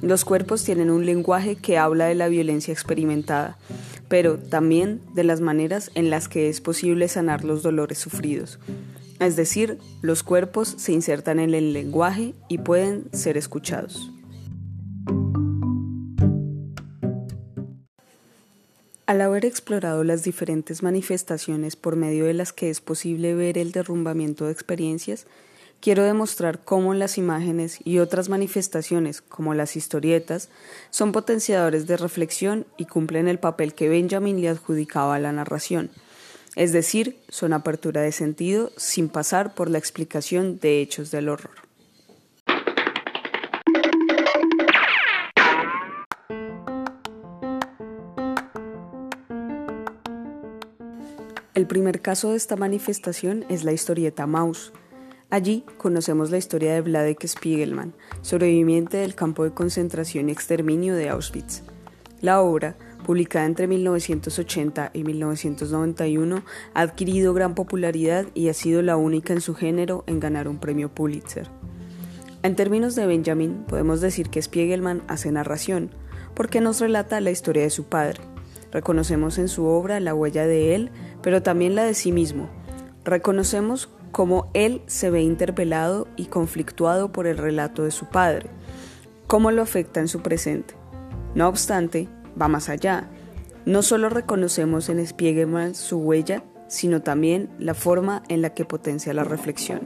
los 0.00 0.24
cuerpos 0.24 0.64
tienen 0.64 0.88
un 0.88 1.04
lenguaje 1.04 1.56
que 1.56 1.76
habla 1.76 2.06
de 2.06 2.14
la 2.14 2.28
violencia 2.28 2.72
experimentada, 2.72 3.58
pero 4.08 4.38
también 4.38 5.02
de 5.14 5.24
las 5.24 5.42
maneras 5.42 5.90
en 5.94 6.08
las 6.08 6.26
que 6.26 6.48
es 6.48 6.62
posible 6.62 7.08
sanar 7.08 7.44
los 7.44 7.62
dolores 7.62 7.98
sufridos. 7.98 8.58
Es 9.20 9.36
decir, 9.36 9.78
los 10.00 10.22
cuerpos 10.22 10.74
se 10.78 10.92
insertan 10.92 11.38
en 11.38 11.52
el 11.52 11.74
lenguaje 11.74 12.32
y 12.48 12.56
pueden 12.56 13.04
ser 13.12 13.36
escuchados. 13.36 14.13
Al 19.06 19.20
haber 19.20 19.44
explorado 19.44 20.02
las 20.02 20.22
diferentes 20.22 20.82
manifestaciones 20.82 21.76
por 21.76 21.94
medio 21.94 22.24
de 22.24 22.32
las 22.32 22.54
que 22.54 22.70
es 22.70 22.80
posible 22.80 23.34
ver 23.34 23.58
el 23.58 23.70
derrumbamiento 23.70 24.46
de 24.46 24.52
experiencias, 24.52 25.26
quiero 25.82 26.04
demostrar 26.04 26.64
cómo 26.64 26.94
las 26.94 27.18
imágenes 27.18 27.80
y 27.84 27.98
otras 27.98 28.30
manifestaciones, 28.30 29.20
como 29.20 29.52
las 29.52 29.76
historietas, 29.76 30.48
son 30.88 31.12
potenciadores 31.12 31.86
de 31.86 31.98
reflexión 31.98 32.66
y 32.78 32.86
cumplen 32.86 33.28
el 33.28 33.38
papel 33.38 33.74
que 33.74 33.90
Benjamin 33.90 34.40
le 34.40 34.48
adjudicaba 34.48 35.16
a 35.16 35.20
la 35.20 35.32
narración, 35.32 35.90
es 36.56 36.72
decir, 36.72 37.18
son 37.28 37.52
apertura 37.52 38.00
de 38.00 38.12
sentido 38.12 38.72
sin 38.78 39.10
pasar 39.10 39.54
por 39.54 39.68
la 39.68 39.76
explicación 39.76 40.58
de 40.60 40.80
hechos 40.80 41.10
del 41.10 41.28
horror. 41.28 41.63
El 51.54 51.68
primer 51.68 52.00
caso 52.00 52.32
de 52.32 52.36
esta 52.36 52.56
manifestación 52.56 53.44
es 53.48 53.62
la 53.62 53.70
historieta 53.70 54.26
Maus. 54.26 54.72
Allí 55.30 55.64
conocemos 55.78 56.32
la 56.32 56.36
historia 56.36 56.74
de 56.74 56.80
Vladek 56.80 57.24
Spiegelman, 57.24 57.94
sobreviviente 58.22 58.96
del 58.96 59.14
campo 59.14 59.44
de 59.44 59.52
concentración 59.52 60.28
y 60.28 60.32
exterminio 60.32 60.96
de 60.96 61.10
Auschwitz. 61.10 61.62
La 62.20 62.40
obra, 62.40 62.74
publicada 63.06 63.46
entre 63.46 63.68
1980 63.68 64.90
y 64.94 65.04
1991, 65.04 66.42
ha 66.74 66.80
adquirido 66.80 67.32
gran 67.34 67.54
popularidad 67.54 68.26
y 68.34 68.48
ha 68.48 68.54
sido 68.54 68.82
la 68.82 68.96
única 68.96 69.32
en 69.32 69.40
su 69.40 69.54
género 69.54 70.02
en 70.08 70.18
ganar 70.18 70.48
un 70.48 70.58
premio 70.58 70.88
Pulitzer. 70.92 71.48
En 72.42 72.56
términos 72.56 72.96
de 72.96 73.06
Benjamin, 73.06 73.64
podemos 73.68 74.00
decir 74.00 74.28
que 74.28 74.42
Spiegelman 74.42 75.04
hace 75.06 75.30
narración, 75.30 75.90
porque 76.34 76.60
nos 76.60 76.80
relata 76.80 77.20
la 77.20 77.30
historia 77.30 77.62
de 77.62 77.70
su 77.70 77.84
padre. 77.84 78.20
Reconocemos 78.72 79.38
en 79.38 79.46
su 79.46 79.66
obra 79.66 80.00
la 80.00 80.16
huella 80.16 80.48
de 80.48 80.74
él, 80.74 80.90
pero 81.24 81.42
también 81.42 81.74
la 81.74 81.84
de 81.84 81.94
sí 81.94 82.12
mismo. 82.12 82.50
Reconocemos 83.02 83.88
cómo 84.12 84.50
él 84.52 84.82
se 84.86 85.08
ve 85.08 85.22
interpelado 85.22 86.06
y 86.16 86.26
conflictuado 86.26 87.10
por 87.12 87.26
el 87.26 87.38
relato 87.38 87.82
de 87.82 87.90
su 87.90 88.06
padre, 88.06 88.50
cómo 89.26 89.50
lo 89.50 89.62
afecta 89.62 90.00
en 90.00 90.08
su 90.08 90.20
presente. 90.20 90.74
No 91.34 91.48
obstante, 91.48 92.08
va 92.40 92.48
más 92.48 92.68
allá. 92.68 93.08
No 93.64 93.82
solo 93.82 94.10
reconocemos 94.10 94.90
en 94.90 95.04
Spiegelman 95.04 95.74
su 95.74 95.96
huella, 95.96 96.44
sino 96.68 97.00
también 97.00 97.48
la 97.58 97.72
forma 97.72 98.22
en 98.28 98.42
la 98.42 98.50
que 98.50 98.66
potencia 98.66 99.14
la 99.14 99.24
reflexión. 99.24 99.80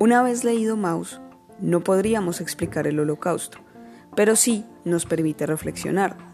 Una 0.00 0.24
vez 0.24 0.42
leído 0.42 0.76
Maus, 0.76 1.20
no 1.60 1.84
podríamos 1.84 2.40
explicar 2.40 2.88
el 2.88 2.98
holocausto, 2.98 3.58
pero 4.16 4.34
sí 4.34 4.64
nos 4.84 5.06
permite 5.06 5.46
reflexionar. 5.46 6.27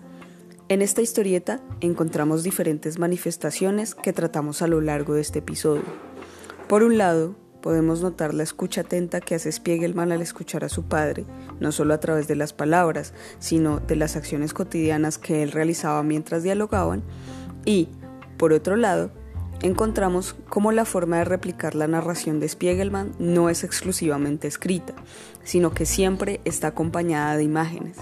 En 0.71 0.81
esta 0.81 1.03
historieta 1.03 1.61
encontramos 1.83 2.43
diferentes 2.43 2.99
manifestaciones 2.99 3.95
que 3.95 4.15
tratamos 4.15 4.63
a 4.63 4.67
lo 4.67 4.81
largo 4.81 5.13
de 5.13 5.21
este 5.21 5.41
episodio. 5.41 5.85
Por 6.69 6.83
un 6.83 6.97
lado, 6.97 7.37
podemos 7.61 8.01
notar 8.01 8.33
la 8.33 8.45
escucha 8.45 8.81
atenta 8.81 9.21
que 9.21 9.35
hace 9.35 9.53
Spiegelman 9.53 10.11
al 10.11 10.23
escuchar 10.23 10.65
a 10.65 10.71
su 10.71 10.85
padre, 10.85 11.27
no 11.61 11.71
solo 11.71 11.93
a 11.93 12.01
través 12.01 12.29
de 12.29 12.37
las 12.37 12.55
palabras, 12.55 13.13
sino 13.39 13.81
de 13.81 13.97
las 13.97 14.17
acciones 14.17 14.55
cotidianas 14.55 15.19
que 15.19 15.43
él 15.43 15.53
realizaba 15.53 16.03
mientras 16.03 16.43
dialogaban, 16.43 17.03
y, 17.67 17.91
por 18.39 18.55
otro 18.55 18.77
lado, 18.77 19.11
encontramos 19.61 20.35
cómo 20.49 20.73
la 20.73 20.87
forma 20.87 21.19
de 21.19 21.25
replicar 21.25 21.75
la 21.75 21.89
narración 21.89 22.41
de 22.41 22.49
Spiegelman 22.49 23.13
no 23.19 23.51
es 23.51 23.65
exclusivamente 23.65 24.49
escrita, 24.49 24.95
sino 25.43 25.75
que 25.75 25.85
siempre 25.85 26.41
está 26.47 26.69
acompañada 26.69 27.37
de 27.37 27.45
imágenes, 27.45 27.99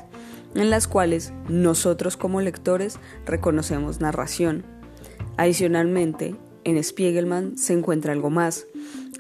en 0.55 0.71
las 0.71 0.89
cuales 0.89 1.33
nosotros 1.49 2.17
como 2.17 2.41
lectores 2.41 2.99
reconocemos 3.27 4.01
narración. 4.01 4.65
Adicionalmente, 5.37 6.37
en 6.65 6.83
Spiegelman 6.83 7.57
se 7.57 7.73
encuentra 7.73 8.13
algo 8.13 8.31
más, 8.31 8.67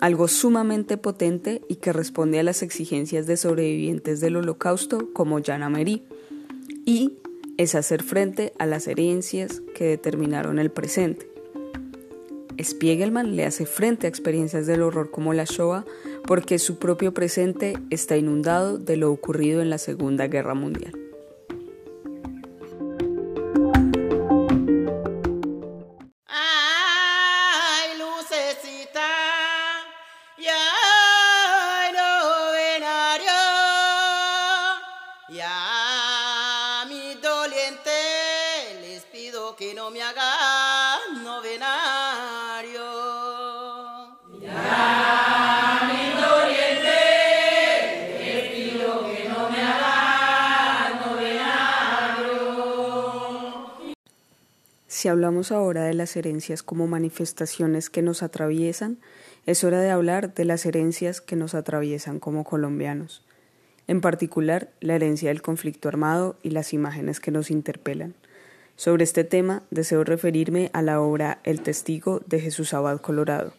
algo 0.01 0.29
sumamente 0.29 0.97
potente 0.97 1.62
y 1.69 1.77
que 1.77 1.93
responde 1.93 2.39
a 2.39 2.43
las 2.43 2.62
exigencias 2.62 3.27
de 3.27 3.37
sobrevivientes 3.37 4.21
del 4.21 4.37
holocausto 4.37 5.12
como 5.12 5.43
Jana 5.43 5.69
Marie, 5.69 6.03
y 6.85 7.19
es 7.57 7.75
hacer 7.75 8.03
frente 8.03 8.53
a 8.59 8.67
las 8.67 8.87
herencias 8.89 9.62
que 9.75 9.85
determinaron 9.85 10.59
el 10.59 10.71
presente. 10.71 11.31
Spiegelman 12.62 13.35
le 13.35 13.45
hace 13.45 13.67
frente 13.67 14.07
a 14.07 14.11
experiencias 14.11 14.67
del 14.67 14.83
horror 14.83 15.11
como 15.11 15.33
la 15.33 15.45
Shoah 15.45 15.85
porque 16.27 16.59
su 16.59 16.79
propio 16.79 17.15
presente 17.15 17.79
está 17.91 18.17
inundado 18.17 18.79
de 18.79 18.97
lo 18.97 19.11
ocurrido 19.11 19.62
en 19.62 19.71
la 19.71 19.79
Segunda 19.79 20.29
Guerra 20.29 20.55
Mundial. 20.55 21.02
Si 55.03 55.09
hablamos 55.09 55.51
ahora 55.51 55.83
de 55.83 55.95
las 55.95 56.15
herencias 56.15 56.62
como 56.62 56.87
manifestaciones 56.87 57.91
que 57.91 58.03
nos 58.03 58.23
atraviesan, 58.23 58.99
es 59.47 59.65
hora 59.65 59.81
de 59.81 59.91
hablar 59.91 60.33
de 60.33 60.45
las 60.45 60.65
herencias 60.65 61.21
que 61.21 61.35
nos 61.35 61.57
atraviesan 61.57 62.21
como 62.21 62.45
colombianos, 62.45 63.25
en 63.88 64.01
particular 64.01 64.69
la 64.79 64.95
herencia 64.95 65.31
del 65.31 65.43
conflicto 65.43 65.88
armado 65.88 66.37
y 66.45 66.51
las 66.51 66.73
imágenes 66.73 67.19
que 67.19 67.33
nos 67.33 67.51
interpelan. 67.51 68.15
Sobre 68.77 69.03
este 69.03 69.25
tema 69.25 69.65
deseo 69.73 70.05
referirme 70.05 70.71
a 70.73 70.83
la 70.83 71.01
obra 71.01 71.41
El 71.43 71.62
testigo 71.62 72.21
de 72.27 72.38
Jesús 72.38 72.73
Abad 72.73 73.01
Colorado, 73.01 73.55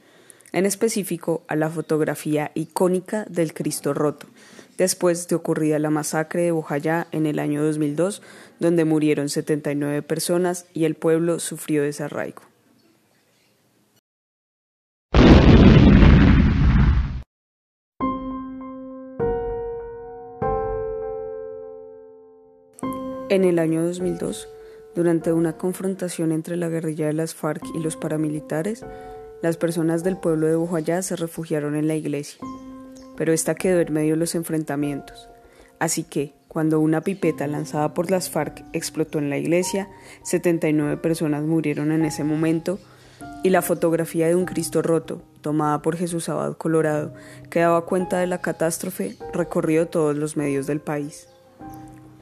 en 0.54 0.68
específico 0.68 1.44
a 1.48 1.56
la 1.56 1.70
fotografía 1.70 2.52
icónica 2.54 3.26
del 3.28 3.54
Cristo 3.54 3.94
roto, 3.94 4.28
después 4.78 5.28
de 5.28 5.36
ocurrida 5.36 5.80
la 5.80 5.90
masacre 5.90 6.44
de 6.44 6.52
Bojayá 6.52 7.08
en 7.12 7.26
el 7.26 7.40
año 7.40 7.64
2002, 7.64 8.22
donde 8.60 8.86
murieron 8.86 9.30
79 9.30 10.04
personas 10.04 10.68
y 10.74 10.86
el 10.86 10.96
pueblo 10.96 11.40
sufrió 11.40 11.84
desarraigo. 11.84 12.44
En 23.30 23.46
el 23.46 23.58
año 23.58 23.84
2002, 23.84 24.48
durante 24.94 25.34
una 25.34 25.58
confrontación 25.58 26.32
entre 26.32 26.56
la 26.56 26.70
guerrilla 26.70 27.08
de 27.08 27.14
las 27.14 27.34
FARC 27.34 27.64
y 27.74 27.80
los 27.80 27.98
paramilitares, 27.98 28.86
las 29.44 29.58
personas 29.58 30.04
del 30.04 30.18
pueblo 30.18 30.48
de 30.48 30.56
Bojayá 30.56 31.04
se 31.04 31.16
refugiaron 31.16 31.76
en 31.76 31.88
la 31.88 31.94
iglesia 31.94 32.40
pero 33.16 33.34
esta 33.34 33.56
quedó 33.56 33.80
en 33.80 33.94
medio 33.94 34.14
de 34.14 34.20
los 34.20 34.36
enfrentamientos. 34.36 35.30
Así 35.80 36.04
que, 36.04 36.34
cuando 36.48 36.80
una 36.80 37.02
pipeta 37.02 37.48
lanzada 37.48 37.94
por 37.94 38.12
las 38.12 38.30
FARC 38.30 38.64
explotó 38.74 39.20
en 39.20 39.30
la 39.30 39.38
iglesia, 39.38 39.90
79 40.24 40.98
personas 40.98 41.44
murieron 41.44 41.92
en 41.92 42.06
ese 42.06 42.24
momento 42.24 42.80
y 43.44 43.50
la 43.50 43.62
fotografía 43.62 44.28
de 44.28 44.36
un 44.36 44.46
Cristo 44.46 44.82
roto, 44.82 45.22
tomada 45.42 45.82
por 45.82 45.98
Jesús 45.98 46.30
Abad 46.30 46.54
Colorado, 46.54 47.14
que 47.50 47.60
daba 47.60 47.86
cuenta 47.86 48.20
de 48.20 48.28
la 48.28 48.40
catástrofe, 48.40 49.18
recorrió 49.34 49.88
todos 49.88 50.16
los 50.16 50.38
medios 50.38 50.68
del 50.68 50.80
país. 50.80 51.28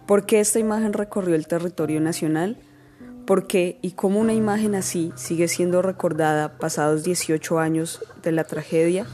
¿Por 0.08 0.26
qué 0.26 0.40
esta 0.40 0.60
imagen 0.60 0.94
recorrió 0.94 1.36
el 1.36 1.48
territorio 1.48 2.02
nacional? 2.02 2.58
¿Por 3.26 3.46
qué 3.46 3.78
y 3.82 3.92
cómo 3.92 4.20
una 4.20 4.34
imagen 4.34 4.74
así 4.74 5.14
sigue 5.16 5.48
siendo 5.48 5.84
recordada 5.84 6.58
pasados 6.58 7.04
18 7.04 7.60
años 7.60 8.02
de 8.24 8.32
la 8.32 8.46
tragedia? 8.46 9.06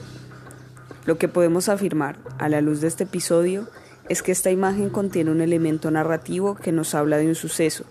Lo 1.06 1.17
que 1.17 1.28
podemos 1.28 1.67
afirmar 1.67 2.17
a 2.39 2.48
la 2.48 2.62
luz 2.62 2.80
de 2.80 2.88
este 2.88 3.04
episodio 3.04 3.67
es 4.08 4.24
que 4.24 4.32
esta 4.32 4.50
imagen 4.50 4.89
contiene 4.89 5.32
un 5.32 5.41
elemento 5.41 5.91
narrativo 5.91 6.56
que 6.56 6.72
nos 6.72 6.96
habla 6.96 7.17
de 7.17 7.28
un 7.28 7.36
suceso 7.36 7.84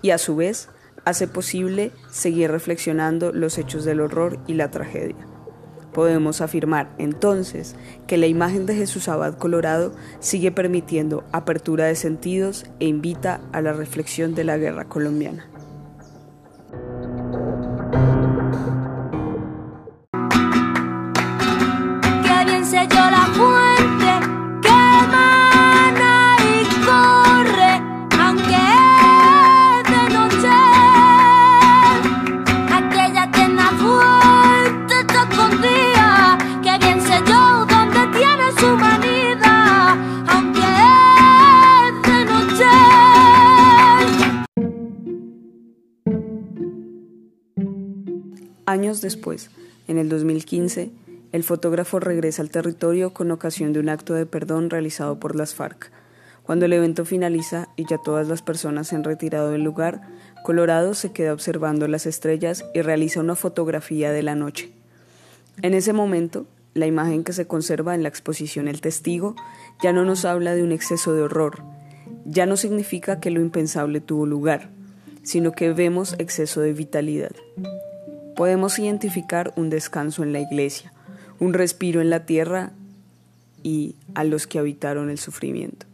y 0.00 0.10
a 0.10 0.18
su 0.18 0.36
vez 0.36 0.68
hace 1.04 1.26
posible 1.26 1.90
seguir 2.08 2.52
reflexionando 2.52 3.32
los 3.32 3.58
hechos 3.58 3.84
del 3.84 4.00
horror 4.00 4.38
y 4.46 4.54
la 4.54 4.70
tragedia. 4.70 5.26
Podemos 5.92 6.40
afirmar 6.40 6.94
entonces 6.98 7.74
que 8.06 8.16
la 8.16 8.26
imagen 8.26 8.66
de 8.66 8.76
Jesús 8.76 9.08
Abad 9.08 9.38
Colorado 9.38 9.92
sigue 10.20 10.52
permitiendo 10.52 11.24
apertura 11.32 11.86
de 11.86 11.96
sentidos 11.96 12.64
e 12.78 12.86
invita 12.86 13.40
a 13.52 13.60
la 13.60 13.72
reflexión 13.72 14.34
de 14.34 14.44
la 14.44 14.56
guerra 14.56 14.84
colombiana. 14.84 15.46
Años 48.94 49.02
después, 49.02 49.50
en 49.88 49.98
el 49.98 50.08
2015, 50.08 50.92
el 51.32 51.42
fotógrafo 51.42 51.98
regresa 51.98 52.42
al 52.42 52.50
territorio 52.50 53.12
con 53.12 53.32
ocasión 53.32 53.72
de 53.72 53.80
un 53.80 53.88
acto 53.88 54.14
de 54.14 54.24
perdón 54.24 54.70
realizado 54.70 55.18
por 55.18 55.34
las 55.34 55.52
FARC. 55.52 55.90
Cuando 56.44 56.66
el 56.66 56.72
evento 56.74 57.04
finaliza 57.04 57.70
y 57.74 57.86
ya 57.86 57.98
todas 57.98 58.28
las 58.28 58.42
personas 58.42 58.86
se 58.86 58.94
han 58.94 59.02
retirado 59.02 59.50
del 59.50 59.64
lugar, 59.64 60.02
Colorado 60.44 60.94
se 60.94 61.10
queda 61.10 61.32
observando 61.32 61.88
las 61.88 62.06
estrellas 62.06 62.64
y 62.72 62.82
realiza 62.82 63.18
una 63.18 63.34
fotografía 63.34 64.12
de 64.12 64.22
la 64.22 64.36
noche. 64.36 64.70
En 65.60 65.74
ese 65.74 65.92
momento, 65.92 66.46
la 66.74 66.86
imagen 66.86 67.24
que 67.24 67.32
se 67.32 67.48
conserva 67.48 67.96
en 67.96 68.04
la 68.04 68.10
exposición 68.10 68.68
El 68.68 68.80
Testigo 68.80 69.34
ya 69.82 69.92
no 69.92 70.04
nos 70.04 70.24
habla 70.24 70.54
de 70.54 70.62
un 70.62 70.70
exceso 70.70 71.14
de 71.14 71.22
horror, 71.22 71.64
ya 72.26 72.46
no 72.46 72.56
significa 72.56 73.18
que 73.18 73.32
lo 73.32 73.40
impensable 73.40 74.00
tuvo 74.00 74.24
lugar, 74.24 74.70
sino 75.24 75.50
que 75.50 75.72
vemos 75.72 76.14
exceso 76.20 76.60
de 76.60 76.74
vitalidad. 76.74 77.32
Podemos 78.36 78.78
identificar 78.78 79.52
un 79.56 79.70
descanso 79.70 80.22
en 80.22 80.32
la 80.32 80.40
iglesia, 80.40 80.92
un 81.38 81.54
respiro 81.54 82.00
en 82.00 82.10
la 82.10 82.26
tierra 82.26 82.72
y 83.62 83.96
a 84.14 84.24
los 84.24 84.46
que 84.46 84.58
habitaron 84.58 85.10
el 85.10 85.18
sufrimiento. 85.18 85.86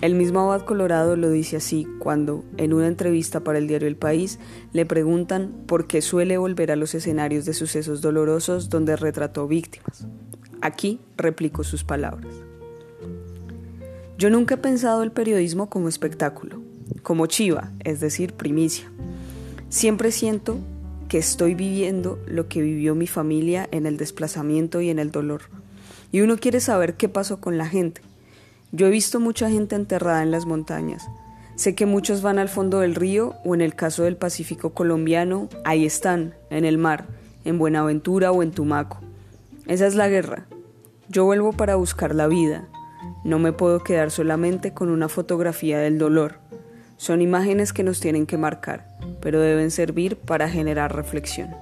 El 0.00 0.14
mismo 0.14 0.40
Abad 0.40 0.64
Colorado 0.64 1.16
lo 1.16 1.28
dice 1.28 1.56
así 1.56 1.86
cuando, 1.98 2.44
en 2.56 2.72
una 2.72 2.86
entrevista 2.86 3.40
para 3.40 3.58
el 3.58 3.66
diario 3.66 3.88
El 3.88 3.96
País, 3.96 4.38
le 4.72 4.86
preguntan 4.86 5.52
por 5.66 5.86
qué 5.86 6.02
suele 6.02 6.38
volver 6.38 6.70
a 6.70 6.76
los 6.76 6.94
escenarios 6.94 7.44
de 7.44 7.52
sucesos 7.52 8.00
dolorosos 8.00 8.68
donde 8.68 8.94
retrató 8.96 9.48
víctimas. 9.48 10.06
Aquí 10.60 11.00
replicó 11.16 11.64
sus 11.64 11.82
palabras. 11.82 12.32
Yo 14.18 14.30
nunca 14.30 14.54
he 14.54 14.58
pensado 14.58 15.02
el 15.02 15.10
periodismo 15.10 15.68
como 15.68 15.88
espectáculo, 15.88 16.62
como 17.02 17.26
chiva, 17.26 17.72
es 17.80 18.00
decir, 18.00 18.34
primicia. 18.34 18.90
Siempre 19.68 20.12
siento 20.12 20.58
que 21.08 21.18
estoy 21.18 21.54
viviendo 21.54 22.18
lo 22.26 22.48
que 22.48 22.60
vivió 22.60 22.94
mi 22.94 23.06
familia 23.06 23.68
en 23.72 23.86
el 23.86 23.96
desplazamiento 23.96 24.80
y 24.80 24.90
en 24.90 24.98
el 24.98 25.10
dolor. 25.10 25.42
Y 26.12 26.20
uno 26.20 26.36
quiere 26.36 26.60
saber 26.60 26.94
qué 26.94 27.08
pasó 27.08 27.40
con 27.40 27.58
la 27.58 27.66
gente 27.66 28.02
yo 28.70 28.86
he 28.86 28.90
visto 28.90 29.18
mucha 29.18 29.48
gente 29.48 29.76
enterrada 29.76 30.22
en 30.22 30.30
las 30.30 30.44
montañas. 30.44 31.08
Sé 31.56 31.74
que 31.74 31.86
muchos 31.86 32.20
van 32.20 32.38
al 32.38 32.50
fondo 32.50 32.80
del 32.80 32.94
río 32.94 33.34
o 33.44 33.54
en 33.54 33.62
el 33.62 33.74
caso 33.74 34.02
del 34.02 34.16
Pacífico 34.16 34.74
colombiano, 34.74 35.48
ahí 35.64 35.86
están, 35.86 36.34
en 36.50 36.66
el 36.66 36.76
mar, 36.76 37.06
en 37.44 37.58
Buenaventura 37.58 38.30
o 38.30 38.42
en 38.42 38.50
Tumaco. 38.50 39.00
Esa 39.66 39.86
es 39.86 39.94
la 39.94 40.08
guerra. 40.08 40.46
Yo 41.08 41.24
vuelvo 41.24 41.52
para 41.52 41.76
buscar 41.76 42.14
la 42.14 42.26
vida. 42.26 42.68
No 43.24 43.38
me 43.38 43.52
puedo 43.52 43.82
quedar 43.82 44.10
solamente 44.10 44.74
con 44.74 44.90
una 44.90 45.08
fotografía 45.08 45.78
del 45.78 45.98
dolor. 45.98 46.38
Son 46.98 47.22
imágenes 47.22 47.72
que 47.72 47.84
nos 47.84 48.00
tienen 48.00 48.26
que 48.26 48.36
marcar, 48.36 48.88
pero 49.22 49.40
deben 49.40 49.70
servir 49.70 50.16
para 50.16 50.50
generar 50.50 50.94
reflexión. 50.94 51.54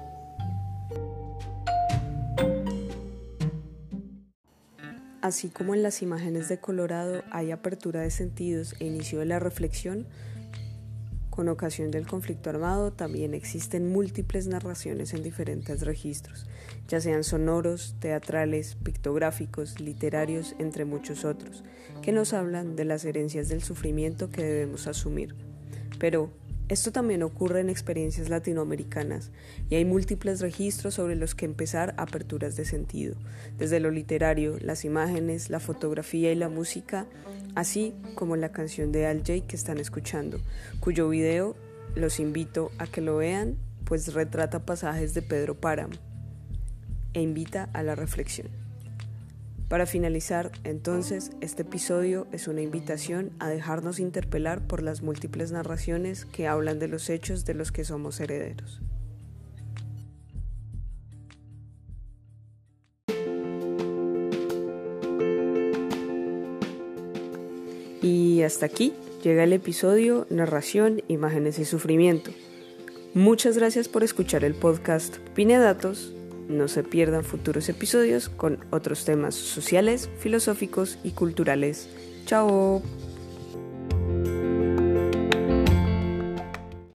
Así 5.20 5.50
como 5.50 5.74
en 5.74 5.82
las 5.82 6.00
imágenes 6.00 6.48
de 6.48 6.58
Colorado 6.58 7.22
hay 7.30 7.50
apertura 7.50 8.00
de 8.00 8.10
sentidos 8.10 8.74
e 8.80 8.86
inicio 8.86 9.18
de 9.18 9.26
la 9.26 9.38
reflexión, 9.38 10.06
con 11.36 11.48
ocasión 11.50 11.90
del 11.90 12.06
conflicto 12.06 12.48
armado 12.48 12.92
también 12.92 13.34
existen 13.34 13.92
múltiples 13.92 14.46
narraciones 14.46 15.12
en 15.12 15.22
diferentes 15.22 15.82
registros, 15.82 16.46
ya 16.88 16.98
sean 16.98 17.24
sonoros, 17.24 17.94
teatrales, 18.00 18.76
pictográficos, 18.82 19.78
literarios, 19.78 20.56
entre 20.58 20.86
muchos 20.86 21.26
otros, 21.26 21.62
que 22.00 22.10
nos 22.10 22.32
hablan 22.32 22.74
de 22.74 22.86
las 22.86 23.04
herencias 23.04 23.50
del 23.50 23.62
sufrimiento 23.62 24.30
que 24.30 24.42
debemos 24.42 24.86
asumir. 24.86 25.34
Pero, 25.98 26.30
esto 26.68 26.90
también 26.90 27.22
ocurre 27.22 27.60
en 27.60 27.70
experiencias 27.70 28.28
latinoamericanas 28.28 29.30
y 29.70 29.76
hay 29.76 29.84
múltiples 29.84 30.40
registros 30.40 30.94
sobre 30.94 31.14
los 31.14 31.36
que 31.36 31.44
empezar 31.44 31.94
aperturas 31.96 32.56
de 32.56 32.64
sentido, 32.64 33.14
desde 33.56 33.78
lo 33.78 33.92
literario, 33.92 34.58
las 34.60 34.84
imágenes, 34.84 35.48
la 35.48 35.60
fotografía 35.60 36.32
y 36.32 36.34
la 36.34 36.48
música, 36.48 37.06
así 37.56 37.96
como 38.14 38.36
la 38.36 38.52
canción 38.52 38.92
de 38.92 39.06
Al 39.06 39.24
Jay 39.24 39.40
que 39.40 39.56
están 39.56 39.78
escuchando, 39.78 40.38
cuyo 40.78 41.08
video 41.08 41.56
los 41.96 42.20
invito 42.20 42.70
a 42.78 42.86
que 42.86 43.00
lo 43.00 43.16
vean, 43.16 43.56
pues 43.84 44.14
retrata 44.14 44.64
pasajes 44.64 45.14
de 45.14 45.22
Pedro 45.22 45.58
Páramo 45.58 45.94
e 47.14 47.22
invita 47.22 47.70
a 47.72 47.82
la 47.82 47.94
reflexión. 47.96 48.48
Para 49.68 49.86
finalizar, 49.86 50.52
entonces, 50.62 51.32
este 51.40 51.62
episodio 51.62 52.28
es 52.30 52.46
una 52.46 52.60
invitación 52.60 53.32
a 53.40 53.48
dejarnos 53.48 53.98
interpelar 53.98 54.64
por 54.64 54.82
las 54.82 55.02
múltiples 55.02 55.50
narraciones 55.50 56.24
que 56.24 56.46
hablan 56.46 56.78
de 56.78 56.86
los 56.86 57.10
hechos 57.10 57.44
de 57.44 57.54
los 57.54 57.72
que 57.72 57.84
somos 57.84 58.20
herederos. 58.20 58.80
Y 68.06 68.42
hasta 68.42 68.66
aquí 68.66 68.92
llega 69.24 69.42
el 69.42 69.52
episodio 69.52 70.28
Narración, 70.30 71.02
Imágenes 71.08 71.58
y 71.58 71.64
Sufrimiento. 71.64 72.30
Muchas 73.14 73.58
gracias 73.58 73.88
por 73.88 74.04
escuchar 74.04 74.44
el 74.44 74.54
podcast 74.54 75.16
Pine 75.34 75.58
Datos 75.58 76.12
no 76.48 76.68
se 76.68 76.84
pierdan 76.84 77.24
futuros 77.24 77.68
episodios 77.68 78.28
con 78.28 78.64
otros 78.70 79.04
temas 79.04 79.34
sociales, 79.34 80.08
filosóficos 80.20 80.98
y 81.02 81.10
culturales. 81.10 81.88
Chao. 82.24 82.82